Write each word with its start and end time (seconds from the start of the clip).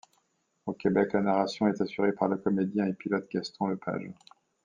Au 0.65 0.73
Québec, 0.73 1.13
la 1.13 1.21
narration 1.21 1.67
est 1.67 1.79
assurée 1.79 2.11
par 2.13 2.27
le 2.27 2.37
comédien 2.37 2.87
et 2.87 2.93
pilote 2.93 3.29
Gaston 3.29 3.67
Lepage. 3.67 4.09